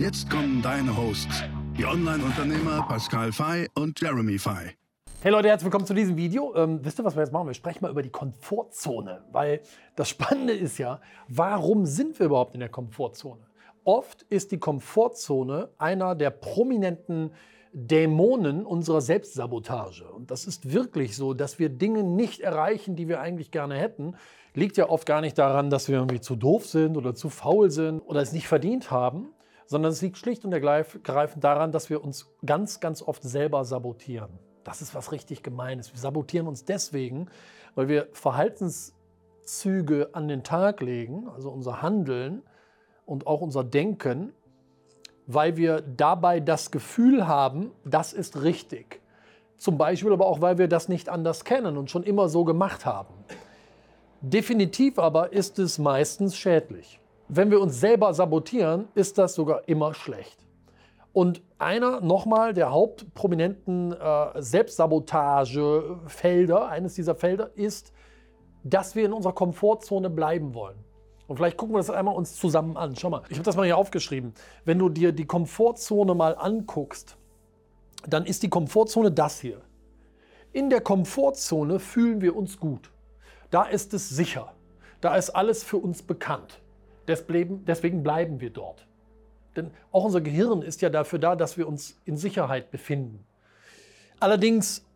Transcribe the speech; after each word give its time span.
Jetzt 0.00 0.30
kommen 0.30 0.62
deine 0.62 0.96
Hosts, 0.96 1.44
die 1.76 1.84
Online-Unternehmer 1.84 2.86
Pascal 2.88 3.32
Fay 3.32 3.68
und 3.74 4.00
Jeremy 4.00 4.38
Fay. 4.38 4.70
Hey 5.20 5.30
Leute, 5.30 5.48
herzlich 5.48 5.66
willkommen 5.66 5.84
zu 5.84 5.92
diesem 5.92 6.16
Video. 6.16 6.56
Ähm, 6.56 6.80
wisst 6.82 6.98
ihr, 6.98 7.04
was 7.04 7.16
wir 7.16 7.22
jetzt 7.22 7.34
machen? 7.34 7.48
Wir 7.48 7.52
sprechen 7.52 7.80
mal 7.82 7.90
über 7.90 8.00
die 8.00 8.08
Komfortzone, 8.08 9.22
weil 9.30 9.60
das 9.96 10.08
Spannende 10.08 10.54
ist 10.54 10.78
ja, 10.78 11.02
warum 11.28 11.84
sind 11.84 12.18
wir 12.18 12.24
überhaupt 12.24 12.54
in 12.54 12.60
der 12.60 12.70
Komfortzone? 12.70 13.42
Oft 13.84 14.22
ist 14.30 14.52
die 14.52 14.58
Komfortzone 14.58 15.68
einer 15.76 16.14
der 16.14 16.30
prominenten 16.30 17.32
Dämonen 17.74 18.64
unserer 18.64 19.02
Selbstsabotage. 19.02 20.10
Und 20.10 20.30
das 20.30 20.46
ist 20.46 20.72
wirklich 20.72 21.14
so, 21.14 21.34
dass 21.34 21.58
wir 21.58 21.68
Dinge 21.68 22.04
nicht 22.04 22.40
erreichen, 22.40 22.96
die 22.96 23.06
wir 23.06 23.20
eigentlich 23.20 23.50
gerne 23.50 23.74
hätten. 23.74 24.14
Liegt 24.54 24.78
ja 24.78 24.88
oft 24.88 25.04
gar 25.04 25.20
nicht 25.20 25.36
daran, 25.36 25.68
dass 25.68 25.88
wir 25.88 25.96
irgendwie 25.96 26.22
zu 26.22 26.36
doof 26.36 26.66
sind 26.66 26.96
oder 26.96 27.14
zu 27.14 27.28
faul 27.28 27.70
sind 27.70 28.00
oder 28.00 28.22
es 28.22 28.32
nicht 28.32 28.48
verdient 28.48 28.90
haben, 28.90 29.34
sondern 29.70 29.92
es 29.92 30.02
liegt 30.02 30.18
schlicht 30.18 30.44
und 30.44 30.52
ergreifend 30.52 31.44
daran, 31.44 31.70
dass 31.70 31.90
wir 31.90 32.02
uns 32.02 32.28
ganz, 32.44 32.80
ganz 32.80 33.02
oft 33.02 33.22
selber 33.22 33.64
sabotieren. 33.64 34.28
Das 34.64 34.82
ist 34.82 34.96
was 34.96 35.12
richtig 35.12 35.44
Gemeines. 35.44 35.92
Wir 35.92 36.00
sabotieren 36.00 36.48
uns 36.48 36.64
deswegen, 36.64 37.28
weil 37.76 37.86
wir 37.86 38.08
Verhaltenszüge 38.10 40.08
an 40.10 40.26
den 40.26 40.42
Tag 40.42 40.80
legen, 40.80 41.28
also 41.28 41.50
unser 41.50 41.82
Handeln, 41.82 42.42
und 43.06 43.28
auch 43.28 43.42
unser 43.42 43.62
Denken, 43.62 44.32
weil 45.28 45.56
wir 45.56 45.82
dabei 45.82 46.40
das 46.40 46.72
Gefühl 46.72 47.28
haben, 47.28 47.70
das 47.84 48.12
ist 48.12 48.42
richtig. 48.42 49.00
Zum 49.56 49.78
Beispiel 49.78 50.12
aber 50.12 50.26
auch, 50.26 50.40
weil 50.40 50.58
wir 50.58 50.66
das 50.66 50.88
nicht 50.88 51.08
anders 51.08 51.44
kennen 51.44 51.76
und 51.76 51.92
schon 51.92 52.02
immer 52.02 52.28
so 52.28 52.44
gemacht 52.44 52.86
haben. 52.86 53.14
Definitiv 54.20 54.98
aber 54.98 55.32
ist 55.32 55.60
es 55.60 55.78
meistens 55.78 56.36
schädlich. 56.36 56.99
Wenn 57.32 57.52
wir 57.52 57.60
uns 57.60 57.78
selber 57.78 58.12
sabotieren, 58.12 58.88
ist 58.96 59.16
das 59.16 59.34
sogar 59.34 59.68
immer 59.68 59.94
schlecht. 59.94 60.36
Und 61.12 61.42
einer 61.58 62.00
nochmal 62.00 62.54
der 62.54 62.72
hauptprominenten 62.72 63.92
äh, 63.92 64.42
Selbstsabotagefelder, 64.42 66.66
eines 66.66 66.94
dieser 66.94 67.14
Felder 67.14 67.52
ist, 67.54 67.92
dass 68.64 68.96
wir 68.96 69.04
in 69.04 69.12
unserer 69.12 69.32
Komfortzone 69.32 70.10
bleiben 70.10 70.54
wollen. 70.54 70.74
Und 71.28 71.36
vielleicht 71.36 71.56
gucken 71.56 71.76
wir 71.76 71.78
das 71.78 71.90
einmal 71.90 72.16
uns 72.16 72.34
zusammen 72.34 72.76
an. 72.76 72.96
Schau 72.96 73.10
mal, 73.10 73.22
ich 73.28 73.36
habe 73.36 73.44
das 73.44 73.54
mal 73.54 73.64
hier 73.64 73.78
aufgeschrieben. 73.78 74.34
Wenn 74.64 74.80
du 74.80 74.88
dir 74.88 75.12
die 75.12 75.26
Komfortzone 75.26 76.16
mal 76.16 76.36
anguckst, 76.36 77.16
dann 78.08 78.26
ist 78.26 78.42
die 78.42 78.50
Komfortzone 78.50 79.12
das 79.12 79.38
hier. 79.38 79.60
In 80.52 80.68
der 80.68 80.80
Komfortzone 80.80 81.78
fühlen 81.78 82.22
wir 82.22 82.34
uns 82.34 82.58
gut. 82.58 82.90
Da 83.52 83.62
ist 83.62 83.94
es 83.94 84.08
sicher. 84.08 84.52
Da 85.00 85.14
ist 85.14 85.30
alles 85.30 85.62
für 85.62 85.76
uns 85.76 86.02
bekannt. 86.02 86.60
Deswegen 87.10 88.02
bleiben 88.02 88.40
wir 88.40 88.50
dort. 88.50 88.86
Denn 89.56 89.70
auch 89.90 90.04
unser 90.04 90.20
Gehirn 90.20 90.62
ist 90.62 90.80
ja 90.80 90.90
dafür 90.90 91.18
da, 91.18 91.36
dass 91.36 91.58
wir 91.58 91.66
uns 91.66 92.00
in 92.04 92.16
Sicherheit 92.16 92.70
befinden. 92.70 93.24
Allerdings, 94.20 94.86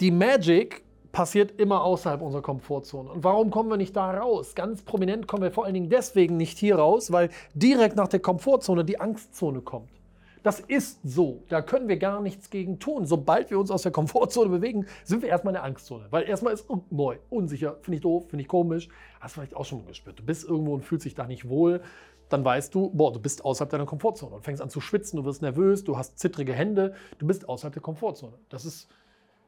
die 0.00 0.10
Magic 0.10 0.84
passiert 1.10 1.58
immer 1.60 1.82
außerhalb 1.82 2.20
unserer 2.20 2.42
Komfortzone. 2.42 3.10
Und 3.10 3.24
warum 3.24 3.50
kommen 3.50 3.70
wir 3.70 3.76
nicht 3.76 3.96
da 3.96 4.10
raus? 4.10 4.54
Ganz 4.54 4.82
prominent 4.82 5.26
kommen 5.26 5.44
wir 5.44 5.50
vor 5.50 5.64
allen 5.64 5.74
Dingen 5.74 5.88
deswegen 5.88 6.36
nicht 6.36 6.58
hier 6.58 6.76
raus, 6.76 7.12
weil 7.12 7.30
direkt 7.54 7.96
nach 7.96 8.08
der 8.08 8.20
Komfortzone 8.20 8.84
die 8.84 9.00
Angstzone 9.00 9.60
kommt. 9.60 9.90
Das 10.44 10.60
ist 10.60 11.00
so. 11.02 11.42
Da 11.48 11.62
können 11.62 11.88
wir 11.88 11.96
gar 11.96 12.20
nichts 12.20 12.50
gegen 12.50 12.78
tun. 12.78 13.06
Sobald 13.06 13.50
wir 13.50 13.58
uns 13.58 13.70
aus 13.70 13.80
der 13.80 13.92
Komfortzone 13.92 14.50
bewegen, 14.50 14.86
sind 15.02 15.22
wir 15.22 15.30
erstmal 15.30 15.52
in 15.52 15.56
der 15.56 15.64
Angstzone. 15.64 16.06
Weil 16.10 16.24
erstmal 16.24 16.52
ist 16.52 16.68
oh, 16.68 16.82
neu, 16.90 17.16
unsicher, 17.30 17.78
finde 17.80 17.96
ich 17.96 18.02
doof, 18.02 18.26
finde 18.28 18.42
ich 18.42 18.48
komisch. 18.48 18.90
Hast 19.20 19.34
du 19.34 19.40
vielleicht 19.40 19.56
auch 19.56 19.64
schon 19.64 19.78
mal 19.78 19.86
gespürt. 19.86 20.18
Du 20.18 20.22
bist 20.22 20.46
irgendwo 20.46 20.74
und 20.74 20.84
fühlst 20.84 21.06
dich 21.06 21.14
da 21.14 21.26
nicht 21.26 21.48
wohl. 21.48 21.80
Dann 22.28 22.44
weißt 22.44 22.74
du, 22.74 22.90
boah, 22.90 23.10
du 23.10 23.20
bist 23.20 23.42
außerhalb 23.42 23.70
deiner 23.70 23.86
Komfortzone. 23.86 24.36
Du 24.36 24.42
fängst 24.42 24.60
an 24.60 24.68
zu 24.68 24.82
schwitzen, 24.82 25.16
du 25.16 25.24
wirst 25.24 25.40
nervös, 25.40 25.82
du 25.82 25.96
hast 25.96 26.18
zittrige 26.18 26.52
Hände. 26.52 26.94
Du 27.16 27.26
bist 27.26 27.48
außerhalb 27.48 27.72
der 27.72 27.82
Komfortzone. 27.82 28.34
Das 28.50 28.66
ist 28.66 28.88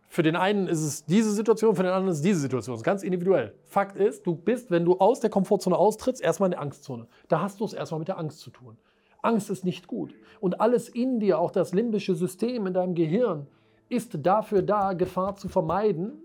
für 0.09 0.23
den 0.23 0.37
einen 0.37 0.67
ist 0.67 0.81
es 0.81 1.05
diese 1.05 1.33
Situation, 1.33 1.77
für 1.77 1.83
den 1.83 1.93
anderen 1.93 2.13
ist 2.13 2.19
es 2.19 2.23
diese 2.23 2.41
Situation. 2.41 2.73
Das 2.73 2.81
ist 2.81 2.85
ganz 2.85 3.03
individuell. 3.03 3.55
Fakt 3.65 3.97
ist, 3.97 4.27
du 4.27 4.35
bist, 4.35 4.71
wenn 4.71 4.87
du 4.87 4.97
aus 4.99 5.21
der 5.21 5.29
Komfortzone 5.29 5.77
austrittst, 5.77 6.23
erstmal 6.23 6.47
in 6.47 6.53
der 6.53 6.61
Angstzone. 6.63 7.07
Da 7.29 7.43
hast 7.43 7.61
du 7.61 7.67
es 7.67 7.75
erstmal 7.75 7.99
mit 7.99 8.09
der 8.09 8.17
Angst 8.17 8.41
zu 8.41 8.49
tun. 8.49 8.79
Angst 9.27 9.51
ist 9.51 9.65
nicht 9.65 9.87
gut. 9.87 10.15
Und 10.41 10.61
alles 10.61 10.89
in 10.89 11.21
dir, 11.21 11.39
auch 11.39 11.51
das 11.51 11.75
limbische 11.75 12.15
System 12.15 12.67
in 12.67 12.75
deinem 12.75 12.95
Gehirn, 12.95 13.47
ist 13.89 14.19
dafür 14.23 14.63
da, 14.63 14.93
Gefahr 14.93 15.37
zu 15.37 15.49
vermeiden. 15.49 16.23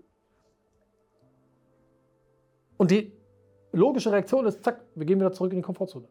Und 2.76 2.90
die 2.90 3.12
logische 3.72 4.12
Reaktion 4.12 4.46
ist, 4.46 4.64
zack, 4.64 4.80
wir 4.94 5.06
gehen 5.06 5.18
wieder 5.18 5.32
zurück 5.32 5.52
in 5.52 5.58
die 5.58 5.62
Komfortzone. 5.62 6.08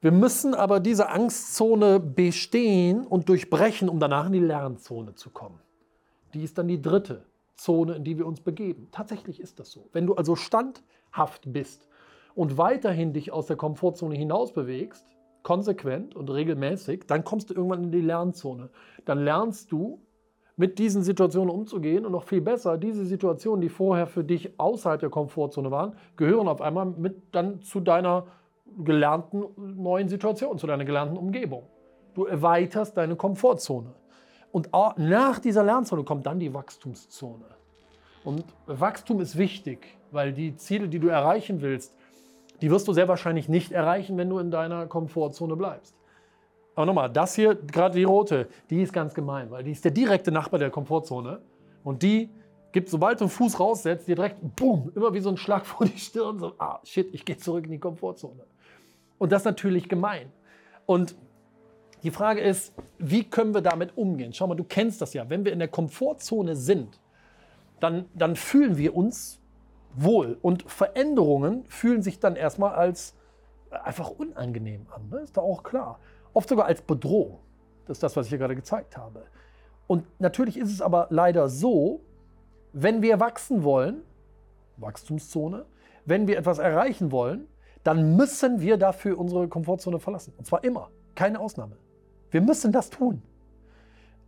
Wir 0.00 0.12
müssen 0.12 0.54
aber 0.54 0.80
diese 0.80 1.10
Angstzone 1.10 2.00
bestehen 2.00 3.06
und 3.06 3.28
durchbrechen, 3.28 3.88
um 3.88 4.00
danach 4.00 4.26
in 4.26 4.32
die 4.32 4.38
Lernzone 4.38 5.14
zu 5.14 5.30
kommen. 5.30 5.60
Die 6.32 6.42
ist 6.42 6.56
dann 6.56 6.68
die 6.68 6.80
dritte 6.80 7.26
Zone, 7.54 7.96
in 7.96 8.04
die 8.04 8.16
wir 8.16 8.26
uns 8.26 8.40
begeben. 8.40 8.88
Tatsächlich 8.92 9.40
ist 9.40 9.60
das 9.60 9.70
so. 9.70 9.88
Wenn 9.92 10.06
du 10.06 10.14
also 10.14 10.36
standhaft 10.36 11.52
bist 11.52 11.86
und 12.34 12.56
weiterhin 12.56 13.12
dich 13.12 13.30
aus 13.30 13.46
der 13.46 13.56
Komfortzone 13.56 14.16
hinaus 14.16 14.52
bewegst, 14.52 15.04
konsequent 15.42 16.16
und 16.16 16.30
regelmäßig, 16.30 17.06
dann 17.06 17.24
kommst 17.24 17.50
du 17.50 17.54
irgendwann 17.54 17.84
in 17.84 17.92
die 17.92 18.00
Lernzone. 18.00 18.70
Dann 19.04 19.24
lernst 19.24 19.72
du, 19.72 20.00
mit 20.60 20.78
diesen 20.78 21.02
Situationen 21.02 21.48
umzugehen 21.48 22.04
und 22.04 22.12
noch 22.12 22.24
viel 22.24 22.42
besser, 22.42 22.76
diese 22.76 23.06
Situationen, 23.06 23.62
die 23.62 23.70
vorher 23.70 24.06
für 24.06 24.22
dich 24.22 24.60
außerhalb 24.60 25.00
der 25.00 25.08
Komfortzone 25.08 25.70
waren, 25.70 25.94
gehören 26.16 26.48
auf 26.48 26.60
einmal 26.60 26.84
mit 26.84 27.34
dann 27.34 27.62
zu 27.62 27.80
deiner 27.80 28.26
gelernten 28.84 29.44
neuen 29.56 30.10
Situation, 30.10 30.58
zu 30.58 30.66
deiner 30.66 30.84
gelernten 30.84 31.16
Umgebung. 31.16 31.62
Du 32.12 32.26
erweiterst 32.26 32.94
deine 32.98 33.16
Komfortzone. 33.16 33.94
Und 34.52 34.70
nach 34.98 35.38
dieser 35.38 35.64
Lernzone 35.64 36.04
kommt 36.04 36.26
dann 36.26 36.38
die 36.38 36.52
Wachstumszone. 36.52 37.46
Und 38.22 38.44
Wachstum 38.66 39.20
ist 39.20 39.38
wichtig, 39.38 39.96
weil 40.10 40.34
die 40.34 40.56
Ziele, 40.56 40.88
die 40.88 40.98
du 40.98 41.08
erreichen 41.08 41.62
willst, 41.62 41.96
die 42.60 42.70
wirst 42.70 42.88
du 42.88 42.92
sehr 42.92 43.08
wahrscheinlich 43.08 43.48
nicht 43.48 43.72
erreichen, 43.72 44.16
wenn 44.16 44.28
du 44.28 44.38
in 44.38 44.50
deiner 44.50 44.86
Komfortzone 44.86 45.56
bleibst. 45.56 45.94
Aber 46.74 46.86
nochmal, 46.86 47.10
das 47.10 47.34
hier, 47.34 47.54
gerade 47.54 47.98
die 47.98 48.04
rote, 48.04 48.48
die 48.70 48.82
ist 48.82 48.92
ganz 48.92 49.14
gemein, 49.14 49.50
weil 49.50 49.64
die 49.64 49.72
ist 49.72 49.84
der 49.84 49.92
direkte 49.92 50.30
Nachbar 50.30 50.58
der 50.58 50.70
Komfortzone. 50.70 51.40
Und 51.84 52.02
die 52.02 52.30
gibt, 52.72 52.88
sobald 52.88 53.20
du 53.20 53.24
einen 53.24 53.30
Fuß 53.30 53.58
raussetzt, 53.58 54.06
dir 54.06 54.14
direkt, 54.14 54.38
boom, 54.56 54.92
immer 54.94 55.12
wie 55.12 55.20
so 55.20 55.30
ein 55.30 55.36
Schlag 55.36 55.66
vor 55.66 55.86
die 55.86 55.98
Stirn, 55.98 56.38
so, 56.38 56.54
ah, 56.58 56.80
shit, 56.84 57.12
ich 57.12 57.24
gehe 57.24 57.36
zurück 57.36 57.64
in 57.64 57.72
die 57.72 57.78
Komfortzone. 57.78 58.44
Und 59.18 59.32
das 59.32 59.42
ist 59.42 59.46
natürlich 59.46 59.88
gemein. 59.88 60.32
Und 60.86 61.16
die 62.02 62.10
Frage 62.10 62.40
ist, 62.40 62.72
wie 62.98 63.24
können 63.24 63.52
wir 63.52 63.60
damit 63.60 63.96
umgehen? 63.96 64.32
Schau 64.32 64.46
mal, 64.46 64.54
du 64.54 64.64
kennst 64.64 65.02
das 65.02 65.12
ja. 65.12 65.28
Wenn 65.28 65.44
wir 65.44 65.52
in 65.52 65.58
der 65.58 65.68
Komfortzone 65.68 66.56
sind, 66.56 66.98
dann, 67.78 68.06
dann 68.14 68.36
fühlen 68.36 68.78
wir 68.78 68.96
uns 68.96 69.39
wohl. 69.94 70.38
Und 70.42 70.70
Veränderungen 70.70 71.64
fühlen 71.68 72.02
sich 72.02 72.18
dann 72.20 72.36
erstmal 72.36 72.74
als 72.74 73.14
einfach 73.70 74.10
unangenehm 74.10 74.86
an. 74.94 75.08
Ne? 75.08 75.18
Ist 75.20 75.36
da 75.36 75.40
auch 75.40 75.62
klar. 75.62 75.98
Oft 76.32 76.48
sogar 76.48 76.66
als 76.66 76.82
Bedrohung. 76.82 77.38
Das 77.86 77.96
ist 77.96 78.02
das, 78.02 78.16
was 78.16 78.26
ich 78.26 78.30
hier 78.30 78.38
gerade 78.38 78.56
gezeigt 78.56 78.96
habe. 78.96 79.24
Und 79.86 80.04
natürlich 80.20 80.56
ist 80.56 80.70
es 80.70 80.80
aber 80.80 81.08
leider 81.10 81.48
so, 81.48 82.00
wenn 82.72 83.02
wir 83.02 83.18
wachsen 83.18 83.64
wollen, 83.64 84.02
Wachstumszone, 84.76 85.66
wenn 86.04 86.28
wir 86.28 86.38
etwas 86.38 86.58
erreichen 86.58 87.10
wollen, 87.12 87.48
dann 87.82 88.16
müssen 88.16 88.60
wir 88.60 88.76
dafür 88.76 89.18
unsere 89.18 89.48
Komfortzone 89.48 89.98
verlassen. 89.98 90.34
Und 90.36 90.46
zwar 90.46 90.62
immer. 90.64 90.90
Keine 91.14 91.40
Ausnahme. 91.40 91.76
Wir 92.30 92.40
müssen 92.40 92.72
das 92.72 92.90
tun. 92.90 93.22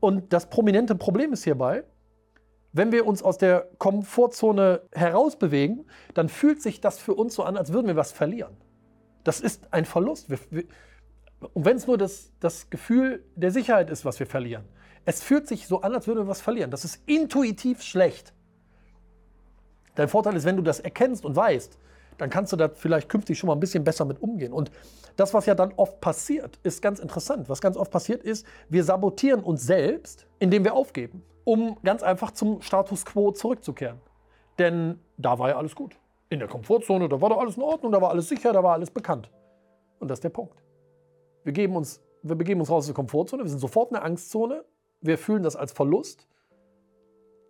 Und 0.01 0.33
das 0.33 0.47
prominente 0.47 0.97
Problem 0.97 1.33
ist 1.33 1.45
hierbei, 1.45 1.85
wenn 2.73 2.91
wir 2.91 3.07
uns 3.07 3.23
aus 3.23 3.39
der 3.39 3.69
Komfortzone 3.79 4.83
herausbewegen, 4.93 5.87
dann 6.15 6.29
fühlt 6.29 6.63
sich 6.63 6.81
das 6.81 6.99
für 6.99 7.15
uns 7.15 7.35
so 7.35 7.43
an, 7.43 7.57
als 7.57 7.73
würden 7.73 7.87
wir 7.87 7.97
was 7.97 8.13
verlieren. 8.13 8.57
Das 9.25 9.41
ist 9.41 9.73
ein 9.73 9.85
Verlust. 9.85 10.31
Wir, 10.31 10.39
wir, 10.51 10.65
und 11.53 11.65
wenn 11.65 11.77
es 11.77 11.87
nur 11.87 11.99
das, 11.99 12.33
das 12.41 12.71
Gefühl 12.71 13.25
der 13.37 13.51
Sicherheit 13.51 13.91
ist, 13.91 14.05
was 14.05 14.19
wir 14.19 14.27
verlieren. 14.27 14.65
Es 15.05 15.23
fühlt 15.23 15.49
sich 15.49 15.67
so 15.67 15.81
an, 15.83 15.95
als 15.95 16.07
würden 16.07 16.21
wir 16.21 16.29
was 16.29 16.41
verlieren. 16.41 16.71
Das 16.71 16.85
ist 16.85 17.03
intuitiv 17.07 17.83
schlecht. 17.83 18.33
Dein 19.95 20.09
Vorteil 20.09 20.37
ist, 20.37 20.45
wenn 20.45 20.57
du 20.57 20.63
das 20.63 20.81
erkennst 20.81 21.25
und 21.25 21.37
weißt, 21.37 21.79
dann 22.19 22.31
kannst 22.31 22.53
du 22.53 22.57
da 22.57 22.69
vielleicht 22.69 23.09
künftig 23.09 23.39
schon 23.39 23.49
mal 23.49 23.55
ein 23.55 23.61
bisschen 23.61 23.85
besser 23.85 24.05
mit 24.05 24.23
umgehen. 24.23 24.53
Und 24.53 24.71
das, 25.17 25.35
was 25.35 25.45
ja 25.47 25.55
dann 25.55 25.73
oft 25.77 26.01
passiert, 26.01 26.59
ist 26.63 26.81
ganz 26.81 27.01
interessant. 27.01 27.49
Was 27.49 27.61
ganz 27.61 27.77
oft 27.77 27.91
passiert 27.91 28.23
ist, 28.23 28.47
wir 28.69 28.85
sabotieren 28.85 29.43
uns 29.43 29.65
selbst, 29.67 30.27
indem 30.39 30.65
wir 30.65 30.75
aufgeben, 30.75 31.23
um 31.45 31.77
ganz 31.83 32.03
einfach 32.03 32.31
zum 32.31 32.63
Status 32.63 33.05
quo 33.05 33.33
zurückzukehren. 33.33 34.01
Denn 34.59 35.01
da 35.17 35.39
war 35.39 35.51
ja 35.51 35.57
alles 35.57 35.75
gut. 35.75 35.97
In 36.29 36.39
der 36.39 36.49
Komfortzone, 36.49 37.09
da 37.09 37.21
war 37.21 37.31
doch 37.31 37.39
alles 37.39 37.57
in 37.57 37.63
Ordnung, 37.63 37.93
da 37.93 38.01
war 38.01 38.11
alles 38.11 38.29
sicher, 38.29 38.53
da 38.53 38.63
war 38.63 38.73
alles 38.73 38.91
bekannt. 38.91 39.31
Und 39.99 40.09
das 40.09 40.17
ist 40.17 40.25
der 40.25 40.31
Punkt. 40.31 40.63
Wir, 41.45 41.53
geben 41.53 41.77
uns, 41.77 42.03
wir 42.23 42.37
begeben 42.37 42.61
uns 42.61 42.71
raus 42.71 42.79
aus 42.79 42.87
der 42.87 42.95
Komfortzone, 42.95 43.43
wir 43.43 43.51
sind 43.51 43.59
sofort 43.59 43.91
in 43.91 43.95
der 43.95 44.05
Angstzone, 44.05 44.65
wir 45.01 45.19
fühlen 45.19 45.43
das 45.43 45.57
als 45.57 45.73
Verlust. 45.73 46.27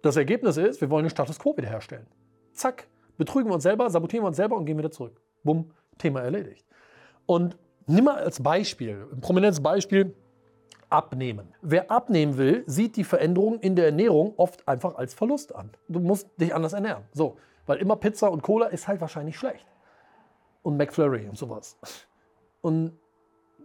Das 0.03 0.17
Ergebnis 0.17 0.57
ist, 0.57 0.81
wir 0.81 0.91
wollen 0.91 1.05
den 1.05 1.11
Status 1.11 1.39
quo 1.39 1.57
wiederherstellen. 1.57 2.07
Zack, 2.53 2.89
betrügen 3.17 3.51
wir 3.51 3.55
uns 3.55 3.63
selber, 3.63 3.89
sabotieren 3.89 4.25
wir 4.25 4.29
uns 4.29 4.37
selber 4.37 4.57
und 4.57 4.65
gehen 4.65 4.79
wieder 4.79 4.91
zurück. 4.91 5.21
Bumm, 5.45 5.71
Thema 5.99 6.21
erledigt. 6.23 6.67
Und 7.27 7.57
nimm 7.87 8.05
mal 8.05 8.17
als 8.19 8.43
Beispiel, 8.43 9.07
ein 9.13 9.21
prominentes 9.21 9.63
Beispiel, 9.63 10.15
abnehmen. 10.93 11.55
Wer 11.63 11.91
abnehmen 11.91 12.37
will, 12.37 12.65
sieht 12.67 12.97
die 12.97 13.05
Veränderung 13.05 13.59
in 13.61 13.77
der 13.77 13.87
Ernährung 13.87 14.35
oft 14.37 14.67
einfach 14.69 14.95
als 14.97 15.15
Verlust 15.15 15.55
an. 15.55 15.71
Du 15.89 16.01
musst 16.01 16.29
dich 16.41 16.55
anders 16.55 16.73
ernähren. 16.73 17.05
So, 17.13 17.37
weil 17.67 17.79
immer 17.79 17.97
Pizza 17.97 18.31
und 18.31 18.43
Cola 18.43 18.67
ist 18.67 18.89
halt 18.89 19.01
wahrscheinlich 19.01 19.37
schlecht. 19.37 19.67
Und 20.63 20.77
McFlurry 20.77 21.29
und 21.29 21.37
sowas. 21.37 21.77
Und 22.61 22.99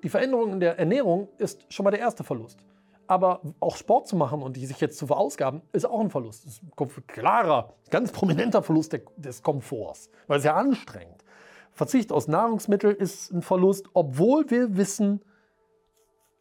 die 0.03 0.09
Veränderung 0.09 0.53
in 0.53 0.59
der 0.59 0.79
Ernährung 0.79 1.27
ist 1.37 1.71
schon 1.71 1.83
mal 1.83 1.91
der 1.91 1.99
erste 1.99 2.23
Verlust. 2.23 2.59
Aber 3.07 3.41
auch 3.59 3.77
Sport 3.77 4.07
zu 4.07 4.15
machen 4.15 4.41
und 4.41 4.57
sich 4.57 4.79
jetzt 4.79 4.97
zu 4.97 5.07
verausgaben, 5.07 5.61
ist 5.71 5.85
auch 5.85 5.99
ein 5.99 6.09
Verlust. 6.09 6.45
Das 6.45 6.53
ist 6.53 6.63
ein 6.63 7.07
klarer, 7.07 7.73
ganz 7.89 8.11
prominenter 8.11 8.63
Verlust 8.63 8.97
des 9.15 9.43
Komforts, 9.43 10.09
weil 10.27 10.39
es 10.39 10.43
ja 10.43 10.55
anstrengend. 10.55 11.23
Verzicht 11.71 12.11
aus 12.11 12.27
Nahrungsmitteln 12.27 12.95
ist 12.95 13.31
ein 13.31 13.41
Verlust, 13.41 13.87
obwohl 13.93 14.49
wir 14.49 14.77
wissen, 14.77 15.21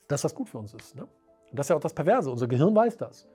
dass 0.09 0.23
das 0.23 0.35
gut 0.35 0.49
für 0.49 0.59
uns 0.59 0.75
ist. 0.75 0.95
Ne? 0.95 1.03
Und 1.03 1.59
das 1.59 1.67
ist 1.67 1.71
ja 1.71 1.77
auch 1.77 1.81
das 1.81 1.95
Perverse. 1.95 2.31
Unser 2.31 2.49
Gehirn 2.49 2.75
weiß 2.75 2.97
das. 2.97 3.27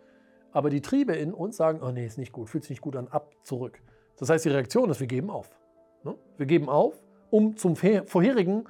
Aber 0.52 0.70
die 0.70 0.82
Triebe 0.82 1.16
in 1.16 1.34
uns 1.34 1.58
sagen, 1.58 1.82
oh 1.82 1.92
nee, 1.92 2.06
ist 2.06 2.18
nicht 2.18 2.32
gut, 2.32 2.50
fühlt 2.50 2.64
sich 2.64 2.72
nicht 2.72 2.82
gut 2.82 2.96
an, 2.96 3.08
ab, 3.08 3.32
zurück. 3.44 3.82
Das 4.18 4.30
heißt, 4.30 4.46
die 4.46 4.50
Reaktion 4.50 4.90
ist, 4.90 5.00
wir 5.00 5.08
geben 5.08 5.30
auf. 5.30 5.58
Ne? 6.04 6.16
Wir 6.38 6.46
geben 6.46 6.70
auf, 6.70 7.02
um 7.30 7.56
zum 7.56 7.76
vorherigen 7.76 8.66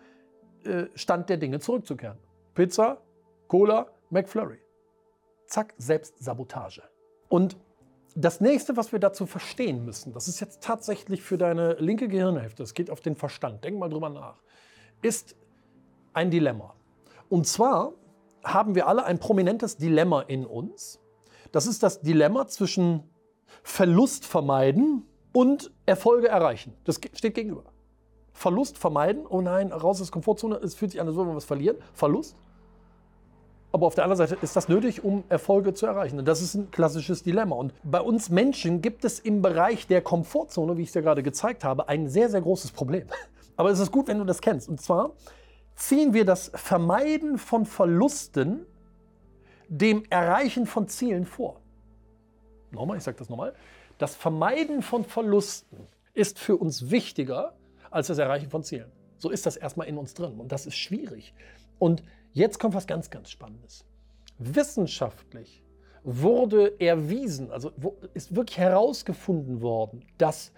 äh, 0.63 0.85
Stand 0.95 1.29
der 1.29 1.37
Dinge 1.37 1.59
zurückzukehren. 1.59 2.17
Pizza, 2.53 3.01
Cola, 3.47 3.87
McFlurry. 4.09 4.59
Zack, 5.47 5.73
Selbstsabotage. 5.77 6.83
Und 7.27 7.57
das 8.15 8.41
nächste, 8.41 8.77
was 8.77 8.91
wir 8.91 8.99
dazu 8.99 9.25
verstehen 9.25 9.85
müssen, 9.85 10.13
das 10.13 10.27
ist 10.27 10.39
jetzt 10.39 10.61
tatsächlich 10.61 11.21
für 11.21 11.37
deine 11.37 11.73
linke 11.73 12.07
Gehirnhälfte, 12.07 12.63
das 12.63 12.73
geht 12.73 12.89
auf 12.89 12.99
den 12.99 13.15
Verstand, 13.15 13.63
denk 13.63 13.79
mal 13.79 13.89
drüber 13.89 14.09
nach, 14.09 14.41
ist 15.01 15.35
ein 16.13 16.29
Dilemma. 16.29 16.75
Und 17.31 17.47
zwar 17.47 17.93
haben 18.43 18.75
wir 18.75 18.87
alle 18.87 19.05
ein 19.05 19.17
prominentes 19.17 19.77
Dilemma 19.77 20.19
in 20.19 20.45
uns. 20.45 20.99
Das 21.53 21.65
ist 21.65 21.81
das 21.81 22.01
Dilemma 22.01 22.47
zwischen 22.47 23.09
Verlust 23.63 24.25
vermeiden 24.25 25.03
und 25.31 25.71
Erfolge 25.85 26.27
erreichen. 26.27 26.73
Das 26.83 26.99
steht 27.13 27.33
gegenüber. 27.33 27.63
Verlust 28.33 28.77
vermeiden, 28.77 29.25
oh 29.29 29.39
nein, 29.39 29.71
raus 29.71 30.01
aus 30.01 30.07
der 30.07 30.11
Komfortzone, 30.11 30.57
es 30.57 30.75
fühlt 30.75 30.91
sich 30.91 30.99
an, 30.99 31.07
als 31.07 31.15
würden 31.15 31.29
wir 31.29 31.35
was 31.37 31.45
verlieren. 31.45 31.77
Verlust. 31.93 32.35
Aber 33.71 33.87
auf 33.87 33.95
der 33.95 34.03
anderen 34.03 34.17
Seite 34.27 34.37
ist 34.41 34.57
das 34.57 34.67
nötig, 34.67 35.01
um 35.05 35.23
Erfolge 35.29 35.73
zu 35.73 35.85
erreichen. 35.85 36.19
Und 36.19 36.27
das 36.27 36.41
ist 36.41 36.55
ein 36.55 36.69
klassisches 36.69 37.23
Dilemma. 37.23 37.55
Und 37.55 37.73
bei 37.81 38.01
uns 38.01 38.29
Menschen 38.29 38.81
gibt 38.81 39.05
es 39.05 39.19
im 39.19 39.41
Bereich 39.41 39.87
der 39.87 40.01
Komfortzone, 40.01 40.75
wie 40.75 40.81
ich 40.81 40.89
es 40.89 40.93
dir 40.93 41.01
gerade 41.01 41.23
gezeigt 41.23 41.63
habe, 41.63 41.87
ein 41.87 42.09
sehr, 42.09 42.27
sehr 42.29 42.41
großes 42.41 42.71
Problem. 42.71 43.07
Aber 43.55 43.69
es 43.69 43.79
ist 43.79 43.93
gut, 43.93 44.09
wenn 44.09 44.17
du 44.17 44.25
das 44.25 44.41
kennst. 44.41 44.67
Und 44.67 44.81
zwar 44.81 45.11
ziehen 45.75 46.13
wir 46.13 46.25
das 46.25 46.51
Vermeiden 46.53 47.37
von 47.37 47.65
Verlusten 47.65 48.65
dem 49.67 50.03
Erreichen 50.09 50.65
von 50.65 50.87
Zielen 50.87 51.25
vor. 51.25 51.61
Nochmal, 52.71 52.97
ich 52.97 53.03
sage 53.03 53.17
das 53.17 53.29
nochmal. 53.29 53.53
Das 53.97 54.15
Vermeiden 54.15 54.81
von 54.81 55.05
Verlusten 55.05 55.87
ist 56.13 56.39
für 56.39 56.57
uns 56.57 56.91
wichtiger 56.91 57.55
als 57.89 58.07
das 58.07 58.17
Erreichen 58.17 58.49
von 58.49 58.63
Zielen. 58.63 58.91
So 59.17 59.29
ist 59.29 59.45
das 59.45 59.55
erstmal 59.55 59.87
in 59.87 59.97
uns 59.97 60.13
drin 60.13 60.39
und 60.39 60.51
das 60.51 60.65
ist 60.65 60.75
schwierig. 60.75 61.33
Und 61.79 62.03
jetzt 62.33 62.59
kommt 62.59 62.73
was 62.73 62.87
ganz, 62.87 63.09
ganz 63.09 63.29
Spannendes. 63.29 63.85
Wissenschaftlich 64.39 65.63
wurde 66.03 66.79
erwiesen, 66.79 67.51
also 67.51 67.71
ist 68.13 68.35
wirklich 68.35 68.57
herausgefunden 68.57 69.61
worden, 69.61 70.03
dass 70.17 70.51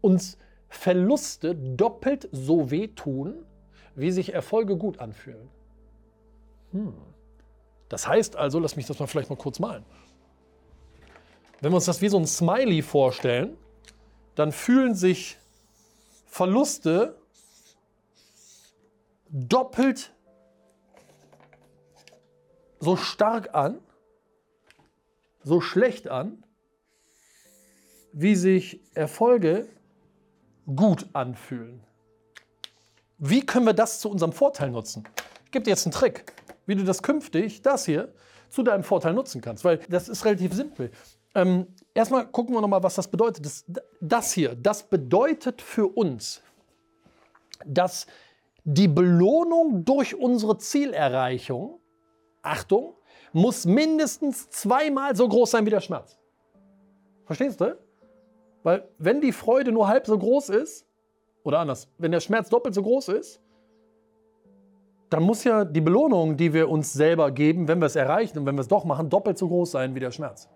uns 0.00 0.38
Verluste 0.68 1.54
doppelt 1.54 2.28
so 2.32 2.70
wehtun, 2.70 3.44
wie 3.96 4.10
sich 4.12 4.32
Erfolge 4.32 4.76
gut 4.76 5.00
anfühlen. 5.00 5.48
Hm. 6.72 6.94
Das 7.88 8.06
heißt 8.06 8.36
also, 8.36 8.58
lass 8.58 8.76
mich 8.76 8.86
das 8.86 8.98
mal 8.98 9.06
vielleicht 9.06 9.30
mal 9.30 9.36
kurz 9.36 9.58
malen. 9.58 9.84
Wenn 11.60 11.72
wir 11.72 11.76
uns 11.76 11.86
das 11.86 12.02
wie 12.02 12.08
so 12.08 12.18
ein 12.18 12.26
Smiley 12.26 12.82
vorstellen, 12.82 13.56
dann 14.34 14.52
fühlen 14.52 14.94
sich 14.94 15.38
Verluste 16.26 17.16
doppelt 19.30 20.12
so 22.78 22.96
stark 22.96 23.54
an, 23.54 23.80
so 25.42 25.60
schlecht 25.60 26.08
an, 26.08 26.44
wie 28.12 28.34
sich 28.34 28.80
Erfolge 28.94 29.68
gut 30.66 31.08
anfühlen. 31.14 31.82
Wie 33.18 33.44
können 33.44 33.66
wir 33.66 33.72
das 33.72 34.00
zu 34.00 34.10
unserem 34.10 34.32
Vorteil 34.32 34.70
nutzen? 34.70 35.04
Ich 35.44 35.50
gebe 35.50 35.64
dir 35.64 35.70
jetzt 35.70 35.86
einen 35.86 35.92
Trick, 35.92 36.32
wie 36.66 36.74
du 36.74 36.84
das 36.84 37.02
künftig, 37.02 37.62
das 37.62 37.86
hier, 37.86 38.12
zu 38.48 38.62
deinem 38.62 38.84
Vorteil 38.84 39.12
nutzen 39.12 39.40
kannst, 39.40 39.64
weil 39.64 39.78
das 39.88 40.08
ist 40.08 40.24
relativ 40.24 40.52
simpel. 40.54 40.90
Ähm, 41.34 41.66
erstmal 41.94 42.26
gucken 42.26 42.54
wir 42.54 42.60
nochmal, 42.60 42.82
was 42.82 42.94
das 42.94 43.08
bedeutet. 43.08 43.44
Das, 43.44 43.64
das 44.00 44.32
hier, 44.32 44.54
das 44.54 44.84
bedeutet 44.84 45.60
für 45.60 45.86
uns, 45.86 46.42
dass 47.64 48.06
die 48.64 48.88
Belohnung 48.88 49.84
durch 49.84 50.14
unsere 50.14 50.58
Zielerreichung, 50.58 51.80
Achtung, 52.42 52.94
muss 53.32 53.66
mindestens 53.66 54.48
zweimal 54.50 55.14
so 55.14 55.28
groß 55.28 55.50
sein 55.50 55.66
wie 55.66 55.70
der 55.70 55.80
Schmerz. 55.80 56.18
Verstehst 57.24 57.60
du? 57.60 57.76
Weil 58.62 58.88
wenn 58.98 59.20
die 59.20 59.32
Freude 59.32 59.72
nur 59.72 59.88
halb 59.88 60.06
so 60.06 60.18
groß 60.18 60.48
ist, 60.50 60.85
oder 61.46 61.60
anders, 61.60 61.88
wenn 61.98 62.10
der 62.10 62.18
Schmerz 62.18 62.48
doppelt 62.48 62.74
so 62.74 62.82
groß 62.82 63.08
ist, 63.10 63.40
dann 65.10 65.22
muss 65.22 65.44
ja 65.44 65.64
die 65.64 65.80
Belohnung, 65.80 66.36
die 66.36 66.52
wir 66.52 66.68
uns 66.68 66.92
selber 66.92 67.30
geben, 67.30 67.68
wenn 67.68 67.78
wir 67.78 67.86
es 67.86 67.94
erreichen 67.94 68.40
und 68.40 68.46
wenn 68.46 68.56
wir 68.56 68.62
es 68.62 68.68
doch 68.68 68.84
machen, 68.84 69.08
doppelt 69.08 69.38
so 69.38 69.46
groß 69.46 69.70
sein 69.70 69.94
wie 69.94 70.00
der 70.00 70.10
Schmerz. 70.10 70.48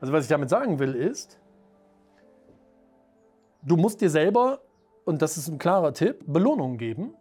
Also 0.00 0.12
was 0.12 0.24
ich 0.24 0.28
damit 0.28 0.50
sagen 0.50 0.80
will 0.80 0.92
ist, 0.96 1.38
du 3.62 3.76
musst 3.76 4.00
dir 4.00 4.10
selber, 4.10 4.58
und 5.04 5.22
das 5.22 5.36
ist 5.36 5.46
ein 5.46 5.58
klarer 5.58 5.94
Tipp, 5.94 6.24
Belohnungen 6.26 6.78
geben. 6.78 7.14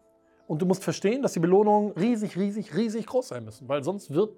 Und 0.48 0.60
du 0.60 0.65
musst 0.65 0.84
verstehen, 0.84 1.22
dass 1.22 1.34
die 1.34 1.39
Belohnungen 1.39 1.91
riesig, 1.91 2.36
riesig, 2.36 2.75
riesig 2.75 3.05
groß 3.05 3.27
sein 3.27 3.45
müssen. 3.45 3.69
Weil 3.69 3.84
sonst 3.84 4.12
wird, 4.12 4.34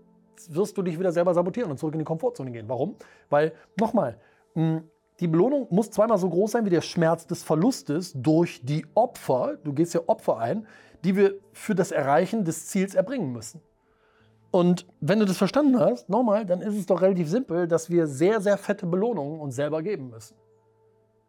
wirst 0.50 0.78
du 0.78 0.82
dich 0.82 1.00
wieder 1.00 1.14
selber 1.14 1.34
sabotieren 1.34 1.72
und 1.72 1.78
zurück 1.78 1.94
in 1.94 2.00
die 2.00 2.06
Komfortzone 2.06 2.52
gehen. 2.52 2.68
Warum? 2.68 2.98
Weil, 3.30 3.54
nochmal, 3.80 4.20
hm, 4.54 4.84
die 5.20 5.28
Belohnung 5.28 5.68
muss 5.72 5.90
zweimal 5.90 6.18
so 6.18 6.30
groß 6.30 6.52
sein 6.52 6.66
wie 6.66 6.70
der 6.70 6.82
Schmerz 6.82 7.26
des 7.26 7.44
Verlustes 7.44 8.14
durch 8.16 8.62
die 8.64 8.86
Opfer, 8.94 9.58
du 9.64 9.74
gehst 9.74 9.94
ja 9.94 10.02
Opfer 10.06 10.38
ein, 10.38 10.68
die 11.04 11.16
wir 11.16 11.36
für 11.54 11.76
das 11.76 11.92
Erreichen 11.92 12.44
des 12.46 12.68
Ziels 12.68 12.94
erbringen 12.94 13.32
müssen. 13.32 13.62
Und 14.52 14.88
wenn 15.02 15.20
du 15.20 15.26
das 15.26 15.38
verstanden 15.38 15.80
hast, 15.80 16.10
nochmal, 16.10 16.46
dann 16.46 16.62
ist 16.62 16.76
es 16.76 16.86
doch 16.86 17.02
relativ 17.02 17.30
simpel, 17.30 17.68
dass 17.68 17.90
wir 17.90 18.08
sehr, 18.08 18.42
sehr 18.42 18.58
fette 18.58 18.86
Belohnungen 18.86 19.40
uns 19.40 19.56
selber 19.56 19.82
geben 19.82 20.10
müssen. 20.10 20.36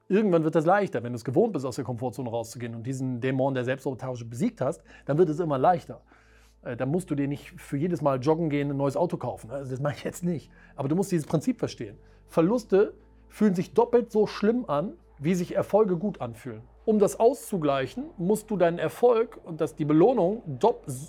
Irgendwann 0.09 0.45
wird 0.45 0.55
das 0.55 0.65
leichter, 0.65 1.03
wenn 1.03 1.13
du 1.13 1.17
es 1.17 1.25
gewohnt 1.25 1.53
bist, 1.53 1.67
aus 1.67 1.77
der 1.77 1.85
Komfortzone 1.85 2.31
rauszugehen 2.31 2.75
und 2.75 2.87
diesen 2.87 3.21
Dämon 3.21 3.55
der 3.55 3.65
Selbstsabotage 3.65 4.25
besiegt 4.25 4.61
hast, 4.61 4.83
dann 5.05 5.19
wird 5.19 5.29
es 5.29 5.41
immer 5.41 5.59
leichter. 5.59 6.03
Äh, 6.63 6.77
dann 6.77 6.91
musst 6.91 7.11
du 7.11 7.15
dir 7.15 7.29
nicht 7.29 7.61
für 7.61 7.77
jedes 7.77 8.01
Mal 8.01 8.19
joggen 8.19 8.49
gehen 8.49 8.71
ein 8.71 8.77
neues 8.77 8.97
Auto 8.97 9.17
kaufen. 9.17 9.51
Also 9.51 9.71
das 9.71 9.81
mache 9.81 9.95
ich 9.97 10.05
jetzt 10.05 10.25
nicht. 10.25 10.51
Aber 10.77 10.89
du 10.89 10.97
musst 10.97 11.13
dieses 11.13 11.27
Prinzip 11.27 11.59
verstehen. 11.59 11.99
Verluste 12.27 12.95
fühlen 13.29 13.55
sich 13.55 13.75
doppelt 13.75 14.11
so 14.11 14.27
schlimm 14.27 14.65
an, 14.69 14.95
wie 15.19 15.35
sich 15.35 15.55
Erfolge 15.55 15.97
gut 15.97 16.21
anfühlen. 16.21 16.63
Um 16.85 16.99
das 16.99 17.21
auszugleichen, 17.21 18.11
musst 18.17 18.51
du 18.51 18.57
deinen 18.57 18.79
Erfolg 18.79 19.39
und 19.45 19.61
das, 19.61 19.75
die 19.75 19.85
Belohnung 19.85 20.43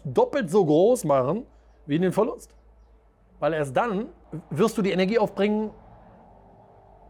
doppelt 0.04 0.50
so 0.50 0.66
groß 0.66 1.06
machen, 1.06 1.46
wie 1.86 2.00
den 2.00 2.12
Verlust. 2.12 2.54
Weil 3.40 3.54
erst 3.54 3.76
dann 3.78 4.10
wirst 4.50 4.78
du 4.78 4.82
die 4.82 4.92
Energie 4.92 5.18
aufbringen, 5.20 5.72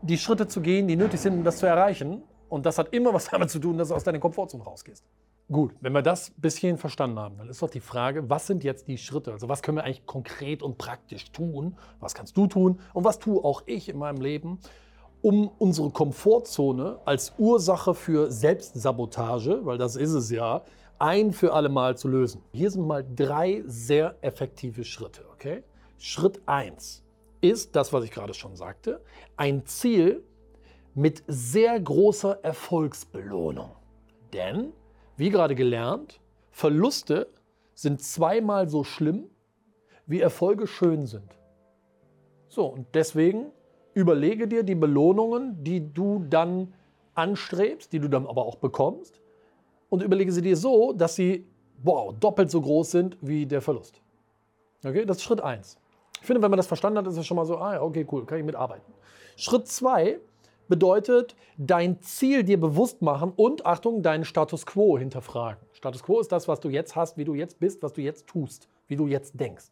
die 0.01 0.17
Schritte 0.17 0.47
zu 0.47 0.61
gehen, 0.61 0.87
die 0.87 0.95
nötig 0.95 1.19
sind, 1.19 1.33
um 1.33 1.43
das 1.43 1.57
zu 1.57 1.65
erreichen. 1.65 2.23
Und 2.47 2.65
das 2.65 2.77
hat 2.77 2.93
immer 2.93 3.13
was 3.13 3.25
damit 3.31 3.49
zu 3.49 3.59
tun, 3.59 3.77
dass 3.77 3.89
du 3.89 3.95
aus 3.95 4.03
deiner 4.03 4.19
Komfortzone 4.19 4.63
rausgehst. 4.63 5.03
Gut, 5.51 5.73
wenn 5.81 5.93
wir 5.93 6.03
das 6.03 6.29
ein 6.29 6.41
bisschen 6.41 6.77
verstanden 6.77 7.17
haben, 7.17 7.37
dann 7.39 7.49
ist 7.49 7.59
doch 7.63 7.71
die 7.71 7.79
Frage, 7.79 8.29
was 8.29 8.45
sind 8.45 8.63
jetzt 8.63 8.87
die 8.87 8.99
Schritte? 8.99 9.31
Also 9.31 9.49
was 9.49 9.63
können 9.63 9.77
wir 9.77 9.83
eigentlich 9.83 10.05
konkret 10.05 10.61
und 10.61 10.77
praktisch 10.77 11.31
tun? 11.31 11.75
Was 11.99 12.13
kannst 12.13 12.37
du 12.37 12.45
tun 12.45 12.79
und 12.93 13.03
was 13.03 13.17
tue 13.17 13.43
auch 13.43 13.63
ich 13.65 13.89
in 13.89 13.97
meinem 13.97 14.21
Leben, 14.21 14.59
um 15.21 15.49
unsere 15.57 15.89
Komfortzone 15.89 16.99
als 17.05 17.33
Ursache 17.37 17.93
für 17.93 18.31
Selbstsabotage, 18.31 19.65
weil 19.65 19.77
das 19.77 19.95
ist 19.95 20.13
es 20.13 20.29
ja, 20.29 20.63
ein 20.97 21.31
für 21.31 21.53
alle 21.53 21.69
Mal 21.69 21.97
zu 21.97 22.07
lösen. 22.07 22.43
Hier 22.53 22.69
sind 22.71 22.85
mal 22.85 23.05
drei 23.15 23.63
sehr 23.65 24.15
effektive 24.21 24.83
Schritte. 24.83 25.25
Okay? 25.33 25.63
Schritt 25.97 26.41
1 26.45 27.03
ist 27.41 27.75
das, 27.75 27.93
was 27.93 28.03
ich 28.03 28.11
gerade 28.11 28.33
schon 28.33 28.55
sagte, 28.55 29.01
ein 29.37 29.65
Ziel 29.65 30.23
mit 30.93 31.23
sehr 31.27 31.79
großer 31.79 32.43
Erfolgsbelohnung. 32.43 33.71
Denn, 34.33 34.73
wie 35.15 35.29
gerade 35.29 35.55
gelernt, 35.55 36.19
Verluste 36.51 37.27
sind 37.73 38.01
zweimal 38.01 38.67
so 38.67 38.83
schlimm, 38.83 39.29
wie 40.05 40.19
Erfolge 40.19 40.67
schön 40.67 41.05
sind. 41.05 41.37
So, 42.49 42.65
und 42.65 42.87
deswegen 42.93 43.51
überlege 43.99 44.47
dir 44.47 44.63
die 44.63 44.75
Belohnungen, 44.75 45.63
die 45.63 45.93
du 45.93 46.25
dann 46.29 46.73
anstrebst, 47.13 47.91
die 47.91 47.99
du 47.99 48.07
dann 48.07 48.25
aber 48.25 48.45
auch 48.45 48.55
bekommst, 48.55 49.19
und 49.89 50.03
überlege 50.03 50.31
sie 50.31 50.41
dir 50.41 50.55
so, 50.55 50.93
dass 50.93 51.15
sie 51.15 51.45
wow, 51.83 52.13
doppelt 52.19 52.51
so 52.51 52.61
groß 52.61 52.91
sind 52.91 53.17
wie 53.21 53.45
der 53.45 53.61
Verlust. 53.61 54.01
Okay, 54.83 55.05
das 55.05 55.17
ist 55.17 55.23
Schritt 55.23 55.41
1. 55.41 55.77
Ich 56.21 56.25
finde, 56.25 56.41
wenn 56.41 56.51
man 56.51 56.57
das 56.57 56.67
verstanden 56.67 56.99
hat, 56.99 57.07
ist 57.07 57.17
es 57.17 57.25
schon 57.25 57.37
mal 57.37 57.45
so, 57.45 57.57
ah 57.57 57.81
okay, 57.81 58.05
cool, 58.11 58.25
kann 58.25 58.37
ich 58.39 58.45
mitarbeiten. 58.45 58.93
Schritt 59.35 59.67
2 59.67 60.19
bedeutet, 60.67 61.35
dein 61.57 62.01
Ziel 62.01 62.43
dir 62.43 62.59
bewusst 62.59 63.01
machen 63.01 63.33
und, 63.35 63.65
Achtung, 63.65 64.03
deinen 64.03 64.25
Status 64.25 64.65
quo 64.65 64.97
hinterfragen. 64.97 65.61
Status 65.73 66.03
quo 66.03 66.19
ist 66.19 66.31
das, 66.31 66.47
was 66.47 66.59
du 66.59 66.69
jetzt 66.69 66.95
hast, 66.95 67.17
wie 67.17 67.25
du 67.25 67.33
jetzt 67.33 67.59
bist, 67.59 67.81
was 67.81 67.93
du 67.93 68.01
jetzt 68.01 68.27
tust, 68.27 68.67
wie 68.87 68.95
du 68.95 69.07
jetzt 69.07 69.39
denkst. 69.39 69.69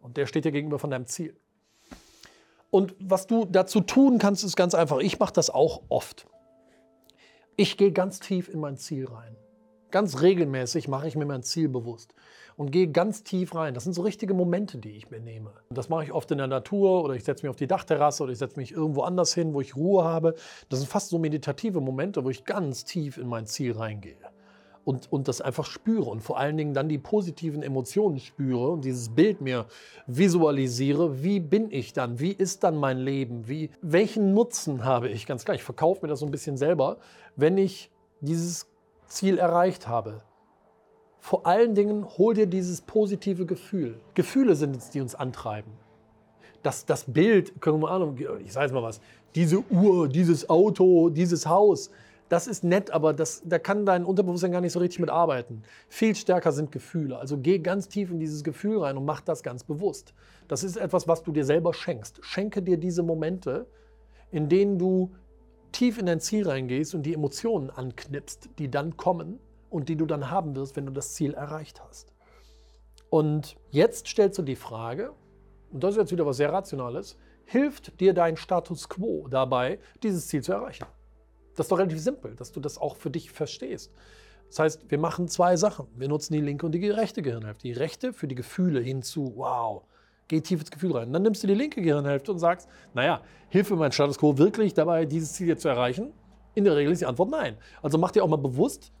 Und 0.00 0.16
der 0.16 0.26
steht 0.26 0.44
dir 0.44 0.52
gegenüber 0.52 0.78
von 0.78 0.90
deinem 0.90 1.06
Ziel. 1.06 1.36
Und 2.74 2.96
was 2.98 3.28
du 3.28 3.44
dazu 3.44 3.82
tun 3.82 4.18
kannst, 4.18 4.42
ist 4.42 4.56
ganz 4.56 4.74
einfach. 4.74 4.98
Ich 4.98 5.20
mache 5.20 5.32
das 5.32 5.48
auch 5.48 5.82
oft. 5.90 6.26
Ich 7.54 7.76
gehe 7.76 7.92
ganz 7.92 8.18
tief 8.18 8.48
in 8.48 8.58
mein 8.58 8.76
Ziel 8.76 9.06
rein. 9.06 9.36
Ganz 9.92 10.22
regelmäßig 10.22 10.88
mache 10.88 11.06
ich 11.06 11.14
mir 11.14 11.24
mein 11.24 11.44
Ziel 11.44 11.68
bewusst 11.68 12.16
und 12.56 12.72
gehe 12.72 12.88
ganz 12.88 13.22
tief 13.22 13.54
rein. 13.54 13.74
Das 13.74 13.84
sind 13.84 13.92
so 13.92 14.02
richtige 14.02 14.34
Momente, 14.34 14.78
die 14.78 14.90
ich 14.90 15.08
mir 15.08 15.20
nehme. 15.20 15.52
Das 15.70 15.88
mache 15.88 16.02
ich 16.02 16.12
oft 16.12 16.28
in 16.32 16.38
der 16.38 16.48
Natur 16.48 17.04
oder 17.04 17.14
ich 17.14 17.22
setze 17.22 17.44
mich 17.44 17.50
auf 17.50 17.54
die 17.54 17.68
Dachterrasse 17.68 18.24
oder 18.24 18.32
ich 18.32 18.38
setze 18.38 18.58
mich 18.58 18.72
irgendwo 18.72 19.02
anders 19.02 19.32
hin, 19.32 19.54
wo 19.54 19.60
ich 19.60 19.76
Ruhe 19.76 20.02
habe. 20.02 20.34
Das 20.68 20.80
sind 20.80 20.88
fast 20.88 21.10
so 21.10 21.20
meditative 21.20 21.80
Momente, 21.80 22.24
wo 22.24 22.30
ich 22.30 22.44
ganz 22.44 22.84
tief 22.84 23.18
in 23.18 23.28
mein 23.28 23.46
Ziel 23.46 23.70
reingehe 23.76 24.33
und, 24.84 25.10
und 25.10 25.28
das 25.28 25.40
einfach 25.40 25.64
spüre 25.64 26.10
und 26.10 26.20
vor 26.20 26.38
allen 26.38 26.56
Dingen 26.56 26.74
dann 26.74 26.88
die 26.88 26.98
positiven 26.98 27.62
Emotionen 27.62 28.18
spüre 28.18 28.70
und 28.70 28.84
dieses 28.84 29.08
Bild 29.08 29.40
mir 29.40 29.66
visualisiere, 30.06 31.22
wie 31.22 31.40
bin 31.40 31.70
ich 31.70 31.92
dann, 31.92 32.20
wie 32.20 32.32
ist 32.32 32.64
dann 32.64 32.76
mein 32.76 32.98
Leben, 32.98 33.48
wie, 33.48 33.70
welchen 33.80 34.34
Nutzen 34.34 34.84
habe 34.84 35.08
ich, 35.08 35.26
ganz 35.26 35.44
klar, 35.44 35.54
ich 35.54 35.62
verkaufe 35.62 36.02
mir 36.02 36.08
das 36.08 36.20
so 36.20 36.26
ein 36.26 36.30
bisschen 36.30 36.56
selber, 36.56 36.98
wenn 37.36 37.56
ich 37.58 37.90
dieses 38.20 38.66
Ziel 39.06 39.38
erreicht 39.38 39.88
habe. 39.88 40.22
Vor 41.18 41.46
allen 41.46 41.74
Dingen 41.74 42.06
hol 42.18 42.34
dir 42.34 42.46
dieses 42.46 42.82
positive 42.82 43.46
Gefühl. 43.46 43.98
Gefühle 44.12 44.56
sind 44.56 44.76
es, 44.76 44.90
die 44.90 45.00
uns 45.00 45.14
antreiben. 45.14 45.72
Das, 46.62 46.84
das 46.84 47.04
Bild, 47.04 47.60
können 47.60 47.80
wir 47.80 47.88
mal 47.88 48.14
ich 48.44 48.52
sage 48.52 48.66
jetzt 48.66 48.74
mal 48.74 48.82
was, 48.82 49.00
diese 49.34 49.64
Uhr, 49.70 50.08
dieses 50.08 50.48
Auto, 50.48 51.08
dieses 51.08 51.46
Haus, 51.46 51.90
das 52.28 52.46
ist 52.46 52.64
nett, 52.64 52.90
aber 52.90 53.12
das, 53.12 53.42
da 53.44 53.58
kann 53.58 53.84
dein 53.84 54.04
Unterbewusstsein 54.04 54.52
gar 54.52 54.60
nicht 54.60 54.72
so 54.72 54.78
richtig 54.78 54.98
mit 55.00 55.10
arbeiten. 55.10 55.62
Viel 55.88 56.14
stärker 56.14 56.52
sind 56.52 56.72
Gefühle. 56.72 57.18
Also 57.18 57.38
geh 57.38 57.58
ganz 57.58 57.88
tief 57.88 58.10
in 58.10 58.18
dieses 58.18 58.44
Gefühl 58.44 58.78
rein 58.78 58.96
und 58.96 59.04
mach 59.04 59.20
das 59.20 59.42
ganz 59.42 59.64
bewusst. 59.64 60.14
Das 60.48 60.64
ist 60.64 60.76
etwas, 60.76 61.06
was 61.06 61.22
du 61.22 61.32
dir 61.32 61.44
selber 61.44 61.74
schenkst. 61.74 62.20
Schenke 62.22 62.62
dir 62.62 62.78
diese 62.78 63.02
Momente, 63.02 63.66
in 64.30 64.48
denen 64.48 64.78
du 64.78 65.14
tief 65.72 65.98
in 65.98 66.06
dein 66.06 66.20
Ziel 66.20 66.48
reingehst 66.48 66.94
und 66.94 67.02
die 67.02 67.14
Emotionen 67.14 67.70
anknipst, 67.70 68.48
die 68.58 68.70
dann 68.70 68.96
kommen 68.96 69.38
und 69.70 69.88
die 69.88 69.96
du 69.96 70.06
dann 70.06 70.30
haben 70.30 70.56
wirst, 70.56 70.76
wenn 70.76 70.86
du 70.86 70.92
das 70.92 71.14
Ziel 71.14 71.34
erreicht 71.34 71.82
hast. 71.82 72.12
Und 73.10 73.56
jetzt 73.70 74.08
stellst 74.08 74.38
du 74.38 74.42
die 74.42 74.56
Frage, 74.56 75.12
und 75.72 75.84
das 75.84 75.92
ist 75.92 75.98
jetzt 75.98 76.12
wieder 76.12 76.26
was 76.26 76.38
sehr 76.38 76.52
Rationales, 76.52 77.18
hilft 77.44 78.00
dir 78.00 78.14
dein 78.14 78.36
Status 78.36 78.88
quo 78.88 79.28
dabei, 79.28 79.78
dieses 80.02 80.28
Ziel 80.28 80.42
zu 80.42 80.52
erreichen? 80.52 80.86
Das 81.56 81.66
ist 81.66 81.72
doch 81.72 81.78
relativ 81.78 82.00
simpel, 82.00 82.34
dass 82.34 82.52
du 82.52 82.60
das 82.60 82.78
auch 82.78 82.96
für 82.96 83.10
dich 83.10 83.30
verstehst. 83.30 83.92
Das 84.48 84.58
heißt, 84.58 84.90
wir 84.90 84.98
machen 84.98 85.28
zwei 85.28 85.56
Sachen. 85.56 85.86
Wir 85.96 86.08
nutzen 86.08 86.32
die 86.32 86.40
linke 86.40 86.66
und 86.66 86.72
die 86.72 86.88
rechte 86.88 87.22
Gehirnhälfte. 87.22 87.62
Die 87.62 87.72
rechte 87.72 88.12
für 88.12 88.28
die 88.28 88.34
Gefühle 88.34 88.80
hinzu, 88.80 89.32
wow, 89.36 89.82
geh 90.28 90.40
tief 90.40 90.60
ins 90.60 90.70
Gefühl 90.70 90.92
rein. 90.92 91.08
Und 91.08 91.12
dann 91.12 91.22
nimmst 91.22 91.42
du 91.42 91.46
die 91.46 91.54
linke 91.54 91.82
Gehirnhälfte 91.82 92.32
und 92.32 92.38
sagst, 92.38 92.68
naja, 92.92 93.20
hilfe 93.48 93.76
mein 93.76 93.92
Status 93.92 94.18
quo 94.18 94.38
wirklich 94.38 94.74
dabei, 94.74 95.06
dieses 95.06 95.32
Ziel 95.32 95.48
jetzt 95.48 95.62
zu 95.62 95.68
erreichen? 95.68 96.12
In 96.54 96.64
der 96.64 96.76
Regel 96.76 96.92
ist 96.92 97.00
die 97.00 97.06
Antwort 97.06 97.30
nein. 97.30 97.56
Also 97.82 97.98
mach 97.98 98.10
dir 98.10 98.22
auch 98.22 98.28
mal 98.28 98.36
bewusst, 98.36 98.92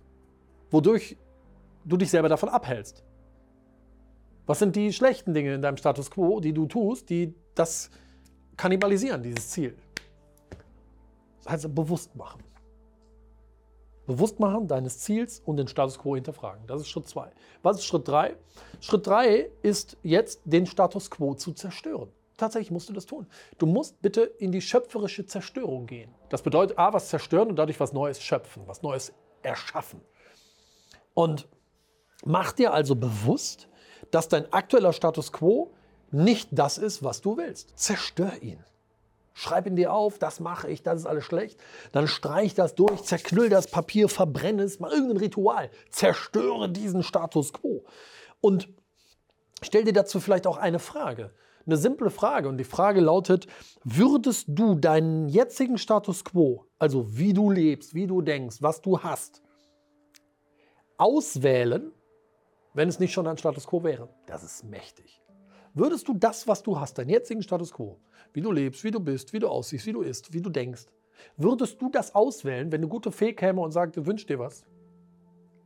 wodurch 0.70 1.16
du 1.84 1.96
dich 1.96 2.10
selber 2.10 2.28
davon 2.28 2.48
abhältst. 2.48 3.04
Was 4.46 4.58
sind 4.58 4.76
die 4.76 4.92
schlechten 4.92 5.34
Dinge 5.34 5.54
in 5.54 5.62
deinem 5.62 5.76
Status 5.76 6.10
quo, 6.10 6.40
die 6.40 6.52
du 6.52 6.66
tust, 6.66 7.08
die 7.08 7.34
das 7.54 7.90
kannibalisieren, 8.56 9.22
dieses 9.22 9.50
Ziel? 9.50 9.76
Das 11.44 11.52
heißt, 11.52 11.74
bewusst 11.74 12.14
machen. 12.16 12.42
Bewusst 14.06 14.38
machen 14.38 14.68
deines 14.68 14.98
Ziels 14.98 15.40
und 15.44 15.56
den 15.56 15.68
Status 15.68 15.98
quo 15.98 16.14
hinterfragen. 16.14 16.66
Das 16.66 16.80
ist 16.80 16.88
Schritt 16.88 17.08
zwei. 17.08 17.30
Was 17.62 17.78
ist 17.78 17.86
Schritt 17.86 18.06
drei? 18.06 18.36
Schritt 18.80 19.06
drei 19.06 19.50
ist 19.62 19.96
jetzt, 20.02 20.42
den 20.44 20.66
Status 20.66 21.10
quo 21.10 21.34
zu 21.34 21.52
zerstören. 21.52 22.10
Tatsächlich 22.36 22.70
musst 22.70 22.88
du 22.88 22.92
das 22.92 23.06
tun. 23.06 23.26
Du 23.58 23.66
musst 23.66 24.02
bitte 24.02 24.22
in 24.22 24.52
die 24.52 24.60
schöpferische 24.60 25.24
Zerstörung 25.24 25.86
gehen. 25.86 26.12
Das 26.28 26.42
bedeutet 26.42 26.78
A, 26.78 26.92
was 26.92 27.08
zerstören 27.08 27.48
und 27.48 27.56
dadurch 27.56 27.80
was 27.80 27.92
Neues 27.92 28.20
schöpfen, 28.20 28.64
was 28.66 28.82
Neues 28.82 29.12
erschaffen. 29.42 30.00
Und 31.14 31.48
mach 32.24 32.52
dir 32.52 32.74
also 32.74 32.96
bewusst, 32.96 33.68
dass 34.10 34.28
dein 34.28 34.52
aktueller 34.52 34.92
Status 34.92 35.32
quo 35.32 35.72
nicht 36.10 36.48
das 36.52 36.76
ist, 36.76 37.02
was 37.02 37.20
du 37.20 37.36
willst. 37.36 37.78
Zerstör 37.78 38.42
ihn. 38.42 38.62
Schreib 39.36 39.66
ihn 39.66 39.74
dir 39.74 39.92
auf, 39.92 40.18
das 40.18 40.38
mache 40.38 40.70
ich, 40.70 40.84
das 40.84 41.00
ist 41.00 41.06
alles 41.06 41.24
schlecht. 41.24 41.60
Dann 41.90 42.06
streich 42.06 42.54
das 42.54 42.76
durch, 42.76 43.02
zerknüll 43.02 43.48
das 43.48 43.66
Papier, 43.66 44.08
verbrenne 44.08 44.62
es, 44.62 44.78
mach 44.78 44.92
irgendein 44.92 45.16
Ritual. 45.16 45.70
Zerstöre 45.90 46.70
diesen 46.70 47.02
Status 47.02 47.52
quo. 47.52 47.84
Und 48.40 48.68
stell 49.60 49.84
dir 49.84 49.92
dazu 49.92 50.20
vielleicht 50.20 50.46
auch 50.46 50.56
eine 50.56 50.78
Frage. 50.78 51.32
Eine 51.66 51.76
simple 51.76 52.10
Frage. 52.10 52.48
Und 52.48 52.58
die 52.58 52.64
Frage 52.64 53.00
lautet, 53.00 53.48
würdest 53.82 54.46
du 54.48 54.76
deinen 54.76 55.28
jetzigen 55.28 55.78
Status 55.78 56.24
quo, 56.24 56.66
also 56.78 57.16
wie 57.16 57.32
du 57.32 57.50
lebst, 57.50 57.92
wie 57.92 58.06
du 58.06 58.22
denkst, 58.22 58.58
was 58.60 58.82
du 58.82 59.00
hast, 59.00 59.42
auswählen, 60.96 61.90
wenn 62.72 62.88
es 62.88 63.00
nicht 63.00 63.12
schon 63.12 63.26
ein 63.26 63.38
Status 63.38 63.66
quo 63.66 63.82
wäre? 63.82 64.08
Das 64.26 64.44
ist 64.44 64.62
mächtig. 64.64 65.23
Würdest 65.74 66.06
du 66.06 66.14
das, 66.14 66.46
was 66.46 66.62
du 66.62 66.78
hast, 66.78 66.96
deinen 66.98 67.10
jetzigen 67.10 67.42
Status 67.42 67.72
quo, 67.72 67.98
wie 68.32 68.40
du 68.40 68.52
lebst, 68.52 68.84
wie 68.84 68.92
du 68.92 69.00
bist, 69.00 69.32
wie 69.32 69.40
du 69.40 69.48
aussiehst, 69.48 69.86
wie 69.86 69.92
du 69.92 70.02
isst, 70.02 70.32
wie 70.32 70.40
du 70.40 70.48
denkst, 70.48 70.86
würdest 71.36 71.82
du 71.82 71.90
das 71.90 72.14
auswählen, 72.14 72.70
wenn 72.70 72.80
eine 72.80 72.88
gute 72.88 73.10
Fee 73.10 73.32
käme 73.32 73.60
und 73.60 73.72
sagte, 73.72 74.06
wünsch 74.06 74.24
dir 74.24 74.38
was? 74.38 74.64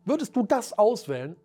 Würdest 0.07 0.35
du 0.35 0.43
das 0.43 0.73
auswählen, 0.73 1.37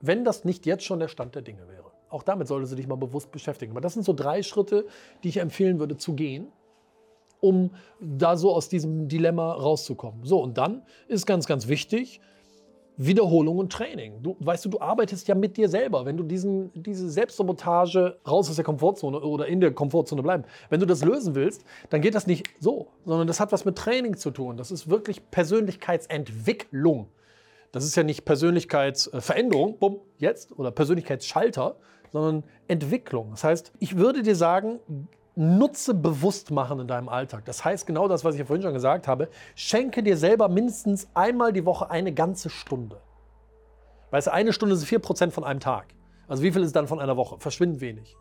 wenn 0.00 0.24
das 0.24 0.44
nicht 0.44 0.66
jetzt 0.66 0.84
schon 0.84 1.00
der 1.00 1.08
Stand 1.08 1.34
der 1.34 1.42
Dinge 1.42 1.66
wäre? 1.68 1.90
Auch 2.08 2.22
damit 2.22 2.46
solltest 2.46 2.72
du 2.72 2.76
dich 2.76 2.86
mal 2.86 2.96
bewusst 2.96 3.32
beschäftigen. 3.32 3.72
Aber 3.72 3.80
das 3.80 3.94
sind 3.94 4.04
so 4.04 4.12
drei 4.12 4.44
Schritte, 4.44 4.86
die 5.24 5.28
ich 5.28 5.38
empfehlen 5.38 5.80
würde 5.80 5.96
zu 5.96 6.14
gehen, 6.14 6.52
um 7.40 7.72
da 8.00 8.36
so 8.36 8.52
aus 8.52 8.68
diesem 8.68 9.08
Dilemma 9.08 9.52
rauszukommen. 9.52 10.24
So, 10.24 10.40
und 10.40 10.56
dann 10.56 10.82
ist 11.08 11.26
ganz, 11.26 11.46
ganz 11.46 11.66
wichtig, 11.66 12.20
Wiederholung 12.96 13.58
und 13.58 13.72
Training. 13.72 14.22
Du 14.22 14.36
weißt 14.40 14.64
du, 14.64 14.68
du 14.70 14.80
arbeitest 14.80 15.28
ja 15.28 15.34
mit 15.34 15.56
dir 15.56 15.68
selber. 15.68 16.06
Wenn 16.06 16.16
du 16.16 16.22
diesen, 16.22 16.70
diese 16.74 17.10
Selbstsabotage 17.10 18.18
raus 18.26 18.48
aus 18.48 18.56
der 18.56 18.64
Komfortzone 18.64 19.20
oder 19.20 19.46
in 19.46 19.60
der 19.60 19.72
Komfortzone 19.72 20.22
bleiben, 20.22 20.44
wenn 20.70 20.80
du 20.80 20.86
das 20.86 21.04
lösen 21.04 21.34
willst, 21.34 21.64
dann 21.90 22.00
geht 22.00 22.14
das 22.14 22.26
nicht 22.26 22.48
so, 22.58 22.88
sondern 23.04 23.26
das 23.26 23.40
hat 23.40 23.52
was 23.52 23.64
mit 23.64 23.76
Training 23.76 24.16
zu 24.16 24.30
tun. 24.30 24.56
Das 24.56 24.70
ist 24.70 24.88
wirklich 24.88 25.30
Persönlichkeitsentwicklung. 25.30 27.08
Das 27.72 27.84
ist 27.84 27.96
ja 27.96 28.02
nicht 28.02 28.24
Persönlichkeitsveränderung, 28.24 29.78
bumm, 29.78 30.00
jetzt, 30.18 30.58
oder 30.58 30.70
Persönlichkeitsschalter, 30.70 31.76
sondern 32.12 32.44
Entwicklung. 32.68 33.30
Das 33.32 33.44
heißt, 33.44 33.72
ich 33.78 33.96
würde 33.98 34.22
dir 34.22 34.36
sagen, 34.36 34.80
nutze 35.36 35.92
bewusst 35.94 36.50
machen 36.50 36.80
in 36.80 36.88
deinem 36.88 37.08
Alltag. 37.08 37.44
Das 37.44 37.64
heißt 37.64 37.86
genau 37.86 38.08
das, 38.08 38.24
was 38.24 38.34
ich 38.34 38.40
ja 38.40 38.46
vorhin 38.46 38.62
schon 38.62 38.72
gesagt 38.72 39.06
habe. 39.06 39.28
Schenke 39.54 40.02
dir 40.02 40.16
selber 40.16 40.48
mindestens 40.48 41.08
einmal 41.14 41.52
die 41.52 41.64
Woche 41.66 41.90
eine 41.90 42.12
ganze 42.12 42.50
Stunde. 42.50 43.00
Weißt 44.10 44.28
du, 44.28 44.32
eine 44.32 44.52
Stunde 44.52 44.74
ist 44.74 44.84
4% 44.84 45.30
von 45.30 45.44
einem 45.44 45.60
Tag. 45.60 45.88
Also 46.26 46.42
wie 46.42 46.50
viel 46.50 46.62
ist 46.62 46.74
dann 46.74 46.88
von 46.88 47.00
einer 47.00 47.16
Woche? 47.16 47.38
Verschwindend 47.38 47.80
wenig. 47.80 48.16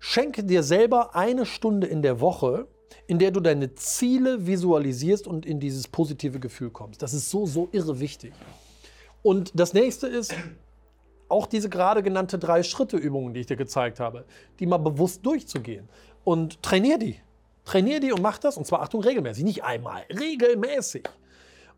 Schenke 0.00 0.42
dir 0.42 0.64
selber 0.64 1.14
eine 1.14 1.46
Stunde 1.46 1.86
in 1.86 2.02
der 2.02 2.20
Woche, 2.20 2.66
in 3.06 3.20
der 3.20 3.30
du 3.30 3.38
deine 3.38 3.74
Ziele 3.74 4.46
visualisierst 4.46 5.28
und 5.28 5.46
in 5.46 5.60
dieses 5.60 5.86
positive 5.86 6.40
Gefühl 6.40 6.70
kommst. 6.70 7.00
Das 7.00 7.14
ist 7.14 7.30
so, 7.30 7.46
so 7.46 7.68
irre 7.70 8.00
wichtig. 8.00 8.32
Und 9.22 9.52
das 9.54 9.72
nächste 9.72 10.08
ist, 10.08 10.34
auch 11.32 11.46
diese 11.46 11.68
gerade 11.68 12.02
genannte 12.02 12.38
drei 12.38 12.62
Schritte 12.62 12.96
Übungen, 12.96 13.34
die 13.34 13.40
ich 13.40 13.46
dir 13.46 13.56
gezeigt 13.56 13.98
habe, 13.98 14.24
die 14.60 14.66
mal 14.66 14.78
bewusst 14.78 15.24
durchzugehen 15.26 15.88
und 16.24 16.62
trainier 16.62 16.98
die. 16.98 17.16
Trainier 17.64 18.00
die 18.00 18.12
und 18.12 18.22
mach 18.22 18.38
das. 18.38 18.56
Und 18.56 18.66
zwar, 18.66 18.82
Achtung, 18.82 19.00
regelmäßig. 19.00 19.44
Nicht 19.44 19.64
einmal. 19.64 20.02
Regelmäßig. 20.10 21.08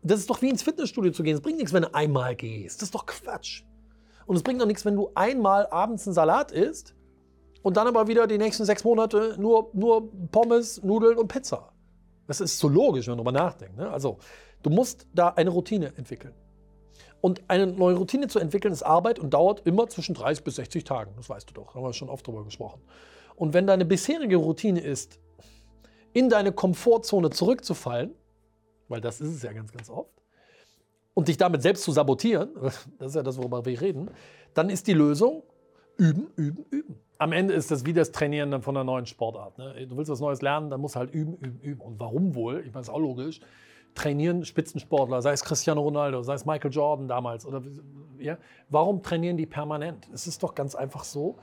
Das 0.03 0.19
ist 0.19 0.29
doch 0.29 0.41
wie 0.41 0.49
ins 0.49 0.63
Fitnessstudio 0.63 1.11
zu 1.11 1.23
gehen. 1.23 1.35
Es 1.35 1.41
bringt 1.41 1.57
nichts, 1.57 1.73
wenn 1.73 1.83
du 1.83 1.93
einmal 1.93 2.35
gehst. 2.35 2.81
Das 2.81 2.87
ist 2.87 2.95
doch 2.95 3.05
Quatsch. 3.05 3.63
Und 4.25 4.35
es 4.35 4.43
bringt 4.43 4.61
auch 4.61 4.67
nichts, 4.67 4.85
wenn 4.85 4.95
du 4.95 5.11
einmal 5.15 5.67
abends 5.67 6.07
einen 6.07 6.13
Salat 6.13 6.51
isst 6.51 6.95
und 7.61 7.77
dann 7.77 7.87
aber 7.87 8.07
wieder 8.07 8.27
die 8.27 8.37
nächsten 8.37 8.65
sechs 8.65 8.83
Monate 8.83 9.35
nur, 9.39 9.69
nur 9.73 10.11
Pommes, 10.31 10.83
Nudeln 10.83 11.17
und 11.17 11.27
Pizza. 11.27 11.71
Das 12.27 12.41
ist 12.41 12.57
so 12.57 12.67
logisch, 12.67 13.07
wenn 13.07 13.17
man 13.17 13.25
darüber 13.25 13.43
nachdenkt. 13.43 13.77
Ne? 13.77 13.89
Also, 13.89 14.17
du 14.63 14.69
musst 14.69 15.07
da 15.13 15.29
eine 15.29 15.51
Routine 15.51 15.93
entwickeln. 15.95 16.33
Und 17.25 17.41
eine 17.47 17.65
neue 17.65 17.95
Routine 17.95 18.27
zu 18.27 18.37
entwickeln 18.37 18.71
ist 18.71 18.83
Arbeit 18.83 19.17
und 19.17 19.33
dauert 19.33 19.65
immer 19.65 19.87
zwischen 19.87 20.13
30 20.13 20.43
bis 20.43 20.57
60 20.57 20.83
Tagen. 20.83 21.11
Das 21.15 21.27
weißt 21.27 21.49
du 21.49 21.55
doch, 21.55 21.73
da 21.73 21.79
haben 21.79 21.83
wir 21.83 21.91
schon 21.91 22.07
oft 22.07 22.27
drüber 22.27 22.43
gesprochen. 22.43 22.83
Und 23.35 23.55
wenn 23.55 23.65
deine 23.65 23.83
bisherige 23.83 24.35
Routine 24.35 24.79
ist, 24.79 25.19
in 26.13 26.29
deine 26.29 26.51
Komfortzone 26.51 27.31
zurückzufallen, 27.31 28.13
weil 28.89 29.01
das 29.01 29.21
ist 29.21 29.29
es 29.29 29.41
ja 29.41 29.53
ganz, 29.53 29.71
ganz 29.71 29.89
oft, 29.89 30.13
und 31.15 31.27
dich 31.27 31.37
damit 31.37 31.63
selbst 31.63 31.81
zu 31.81 31.91
sabotieren, 31.91 32.49
das 32.99 33.07
ist 33.07 33.15
ja 33.15 33.23
das, 33.23 33.39
worüber 33.39 33.65
wir 33.65 33.81
reden, 33.81 34.11
dann 34.53 34.69
ist 34.69 34.85
die 34.85 34.93
Lösung 34.93 35.41
üben, 35.97 36.27
üben, 36.35 36.63
üben. 36.69 36.99
Am 37.17 37.31
Ende 37.31 37.55
ist 37.55 37.71
das 37.71 37.87
wie 37.87 37.93
das 37.93 38.11
Trainieren 38.11 38.61
von 38.61 38.77
einer 38.77 38.83
neuen 38.83 39.07
Sportart. 39.07 39.57
Ne? 39.57 39.87
Du 39.87 39.97
willst 39.97 40.11
was 40.11 40.19
Neues 40.19 40.43
lernen, 40.43 40.69
dann 40.69 40.79
musst 40.79 40.93
du 40.93 40.99
halt 40.99 41.11
üben, 41.11 41.37
üben, 41.37 41.59
üben. 41.59 41.81
Und 41.81 41.99
warum 41.99 42.35
wohl? 42.35 42.59
Ich 42.59 42.65
meine, 42.65 42.81
das 42.81 42.89
ist 42.89 42.93
auch 42.93 42.99
logisch. 42.99 43.39
Trainieren 43.95 44.45
Spitzensportler, 44.45 45.21
sei 45.21 45.31
es 45.31 45.43
Cristiano 45.43 45.81
Ronaldo, 45.81 46.21
sei 46.21 46.35
es 46.35 46.45
Michael 46.45 46.71
Jordan 46.71 47.07
damals. 47.07 47.45
Oder, 47.45 47.63
ja? 48.19 48.37
Warum 48.69 49.01
trainieren 49.01 49.37
die 49.37 49.45
permanent? 49.45 50.07
Es 50.13 50.27
ist 50.27 50.43
doch 50.43 50.53
ganz 50.53 50.75
einfach 50.75 51.03
so, 51.03 51.37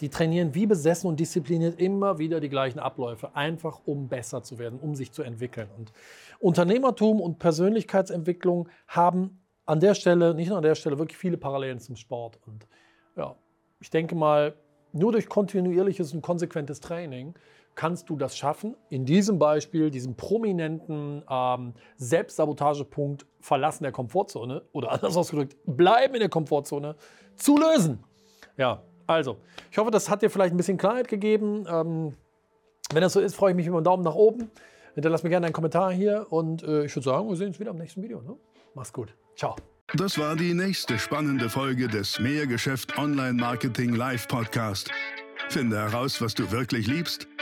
die 0.00 0.08
trainieren 0.08 0.54
wie 0.54 0.66
besessen 0.66 1.08
und 1.08 1.20
diszipliniert 1.20 1.80
immer 1.80 2.18
wieder 2.18 2.40
die 2.40 2.48
gleichen 2.48 2.78
Abläufe, 2.78 3.34
einfach 3.34 3.80
um 3.84 4.08
besser 4.08 4.42
zu 4.42 4.58
werden, 4.58 4.78
um 4.80 4.94
sich 4.94 5.12
zu 5.12 5.22
entwickeln. 5.22 5.68
Und 5.76 5.92
Unternehmertum 6.40 7.20
und 7.20 7.38
Persönlichkeitsentwicklung 7.38 8.68
haben 8.86 9.42
an 9.66 9.80
der 9.80 9.94
Stelle, 9.94 10.34
nicht 10.34 10.48
nur 10.48 10.56
an 10.56 10.62
der 10.62 10.74
Stelle, 10.74 10.98
wirklich 10.98 11.18
viele 11.18 11.36
Parallelen 11.36 11.78
zum 11.78 11.96
Sport. 11.96 12.38
Und 12.46 12.66
ja, 13.16 13.36
ich 13.80 13.90
denke 13.90 14.14
mal, 14.14 14.54
nur 14.92 15.12
durch 15.12 15.28
kontinuierliches 15.28 16.14
und 16.14 16.22
konsequentes 16.22 16.80
Training 16.80 17.34
kannst 17.78 18.10
du 18.10 18.16
das 18.16 18.36
schaffen, 18.36 18.74
in 18.90 19.04
diesem 19.04 19.38
Beispiel, 19.38 19.88
diesem 19.92 20.16
prominenten 20.16 21.22
ähm, 21.30 21.74
Selbstsabotagepunkt 21.96 23.24
Verlassen 23.38 23.84
der 23.84 23.92
Komfortzone 23.92 24.64
oder 24.72 24.90
anders 24.90 25.16
ausgedrückt, 25.16 25.56
bleiben 25.64 26.14
in 26.14 26.20
der 26.20 26.28
Komfortzone 26.28 26.96
zu 27.36 27.56
lösen. 27.56 28.02
Ja, 28.56 28.82
also, 29.06 29.36
ich 29.70 29.78
hoffe, 29.78 29.92
das 29.92 30.10
hat 30.10 30.22
dir 30.22 30.28
vielleicht 30.28 30.52
ein 30.52 30.56
bisschen 30.56 30.76
Klarheit 30.76 31.06
gegeben. 31.06 31.66
Ähm, 31.70 32.16
wenn 32.92 33.00
das 33.00 33.12
so 33.12 33.20
ist, 33.20 33.36
freue 33.36 33.52
ich 33.52 33.56
mich 33.56 33.68
über 33.68 33.76
einen 33.76 33.84
Daumen 33.84 34.02
nach 34.02 34.16
oben. 34.16 34.50
Hinterlass 34.94 35.22
mir 35.22 35.30
gerne 35.30 35.46
einen 35.46 35.52
Kommentar 35.52 35.92
hier 35.92 36.26
und 36.30 36.64
äh, 36.64 36.84
ich 36.84 36.96
würde 36.96 37.04
sagen, 37.04 37.28
wir 37.28 37.36
sehen 37.36 37.46
uns 37.46 37.60
wieder 37.60 37.70
im 37.70 37.78
nächsten 37.78 38.02
Video. 38.02 38.20
Ne? 38.20 38.34
Mach's 38.74 38.92
gut. 38.92 39.14
Ciao. 39.36 39.54
Das 39.94 40.18
war 40.18 40.34
die 40.34 40.52
nächste 40.52 40.98
spannende 40.98 41.48
Folge 41.48 41.86
des 41.86 42.18
Mehrgeschäft 42.18 42.98
Online 42.98 43.34
Marketing 43.34 43.94
Live 43.94 44.26
Podcast. 44.26 44.90
Finde 45.48 45.76
heraus, 45.76 46.20
was 46.20 46.34
du 46.34 46.50
wirklich 46.50 46.88
liebst 46.88 47.27